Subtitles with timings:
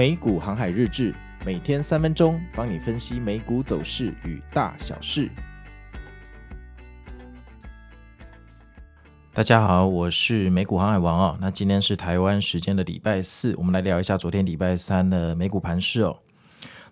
[0.00, 5.28] 美股航海日志，每天三分钟，帮你分析美股走势与大小事。
[9.34, 11.38] 大家好，我是美股航海王哦。
[11.38, 16.16] 那今天是台湾时间的礼拜四，我们来聊一下昨天礼拜三的美股盘势哦。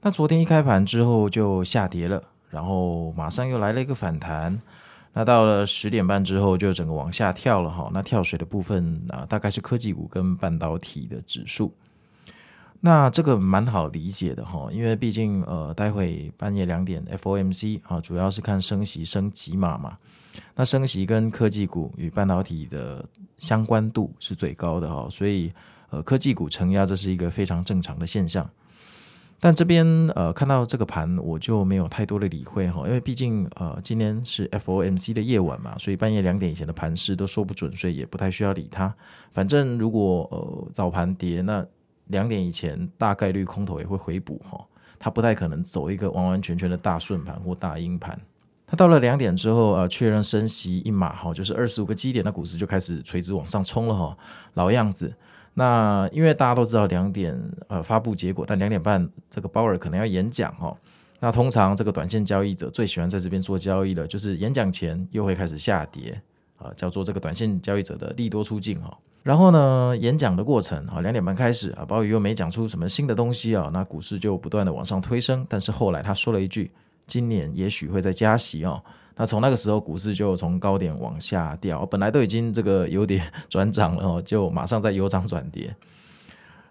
[0.00, 4.60] 那昨天一开盘之后就下跌了，然后马上又来了一个反弹。
[5.12, 7.88] 那到了十点半之后，就整个往下跳了哈。
[7.94, 11.72] 那跳水的部分啊，大概是科技股跟半导体的指数。
[12.86, 19.98] 那这个蛮好理解的哈，因为毕竟呃，待会半夜两点 FOMC 啊，主要是看升息升几码嘛。
[20.54, 23.04] 那升息跟科技股与半导体的
[23.38, 25.52] 相关度是最高的哈，所以
[25.90, 28.48] 呃，科技股承压这是一个非常正常的现象。
[29.40, 38.94] 但这边呃看到这个盘，我就没有太多的理会哈，因为毕竟呃今天是 FOMC 的夜晚嘛，所以半夜两点以前的盘势都说不准，所以也不太需要理它。
[39.32, 41.66] 反正如果呃早盘跌，那
[42.06, 44.64] 两点以前大概率空头也会回补哈，
[44.98, 48.18] 它不太可能走一个完完全全的大顺盘或大阴盘。
[48.66, 54.16] 它到了两点之后啊，确认升息一码哈，就是二十五个基点，那股市就开始垂直往上冲了哈，
[54.54, 55.14] 老样子。
[55.54, 60.76] 那因为大家都知道两点呃发布结果，但两点半这个鲍尔可能要演讲哈。
[61.20, 66.20] 那通常这个短线交易者最喜欢在这边做交易的，就是演讲前又会开始下跌
[66.56, 68.96] 啊，叫做这个短线交易者的利多出尽哈。
[69.22, 75.44] 然后呢，演讲的过程啊，两点半开始啊，鲍宇又没讲出什么新的东西啊，那股市就不断的往上推升。
[75.48, 76.70] 但是后来他说了一句，
[77.06, 78.80] 今年也许会再加息哦。
[79.16, 85.74] 那从那个时候，股市就从高点往下掉，本来都已经这个有点 转涨了哦，就马上再由涨转跌。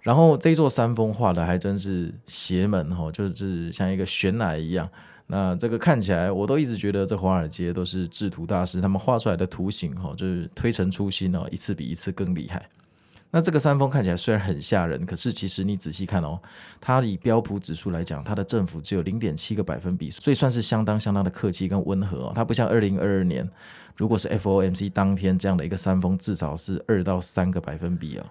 [0.00, 4.88] 然后这座山峰画的还真是邪门哦，就是像一个悬崖一样。
[5.26, 12.68] 那这个看起来，我都一直觉得这华尔街都是制图大师，他们画出来的图形哈，就是推陈出新哦，一次比一次更厉害。
[13.30, 16.38] 那这个山峰看起来虽然很吓人，可是其实你仔细看哦，
[16.82, 22.32] 它以标普指数来讲，它的振幅只有零点七个百分比，所以算是相当相当的客气跟温和哦。
[22.34, 23.48] 它不像二零二二年，
[23.96, 28.26] 如果是 FOMC 当天这样的一个山峰，至少是二到三个百分比哦。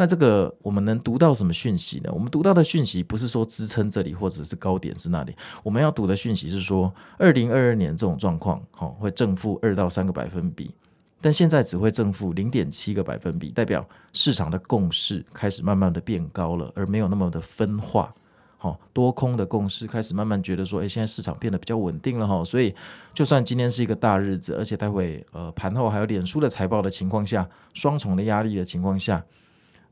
[0.00, 2.08] 那这个我们能读到什么讯息呢？
[2.10, 10.74] 我们读到的讯息不是说支撑这里或者是高点是那里，我们要读的讯息是说，二零二二年这种状况，哈，会正负二到三个百分比。
[11.20, 18.10] 但现在只会正负零点七个百分比，代表市场的共识开始慢慢的变高了，而没有那么的分化。
[18.56, 22.42] 好，多空的共识开始慢慢觉得说，诶，现在市场变得比较稳定了哈。
[22.42, 22.74] 所以，
[23.12, 29.22] 就算今天是一个大日子，而且待会呃盘后还有脸书的财报的情况下，双重的压力的情况下，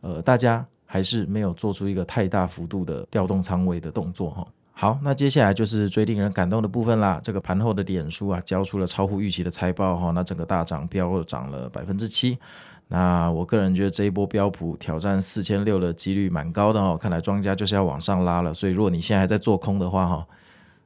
[0.00, 4.46] 呃，大家还是没有做出一个太大幅度的调动仓位的动作哈。
[4.72, 7.20] 好，那接下来就是最令人感动的部分啦。
[7.22, 12.38] 这个盘后的脸书啊，交出了超乎预期的财报哈，那整个大涨，飙涨了百分之七。
[12.86, 18.54] 那我个人觉得这一波标普挑战四千六的几率蛮高的哈，看来庄家就是要往上拉了。
[18.54, 20.26] 所以如果你现在还在做空的话哈，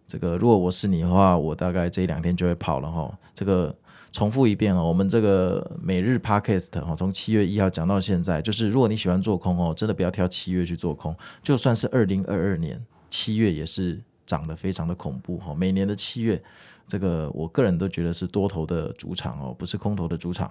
[0.06, 3.12] 这个如果我是你的话，我大概这一两天就会跑了哈。
[3.34, 3.72] 这个
[4.12, 12.80] 重复一遍哦，我们这个每日 podcast 哈，从七月一号讲到现在，就是如果你喜欢做空哦，真的不要挑七月去做空，就算是二零二二年。
[13.08, 16.42] 七月也是涨得非常的恐怖哈，每年的七月，
[16.86, 20.50] 这个我个人都觉得是多头的主场哦，不是空头的主场。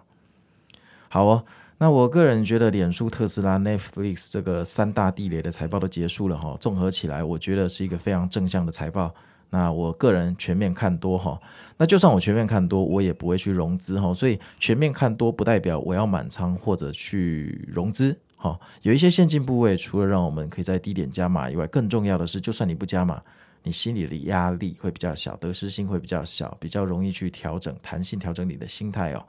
[1.10, 1.44] 好哦，
[1.80, 9.14] 那我个人觉得脸书、特斯拉、Netflix 这个三大地雷的财报都结束了哈，综合起来，我觉得是一个非常正向的财报。
[9.52, 11.40] 那我个人全面看多哈，
[11.78, 18.18] 那就算我全面看多，我也不会去融资哈，所以全面看多不代表我要满仓或者去融资。
[18.38, 23.22] 哈，有一些现金部位，除了让我们可以在低点加码以外，更重要的是，就算你不加码，
[23.62, 29.24] 你心里的压力会比较小，得失心会比较小，比较容易去调整弹性调整你的心态哦。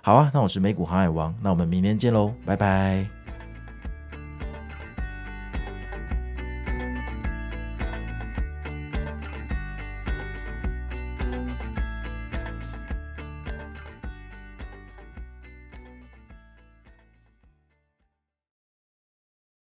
[0.00, 3.33] 好啊，那我是美股航海王，那我们明天见喽，拜拜。